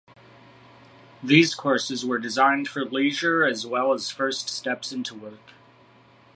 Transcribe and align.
These 1.21 1.53
courses 1.53 2.03
were 2.03 2.17
designed 2.17 2.67
for 2.67 2.83
leisure 2.83 3.43
as 3.43 3.67
well 3.67 3.93
as 3.93 4.09
first 4.09 4.49
steps 4.49 4.91
into 4.91 5.13
work. 5.13 5.51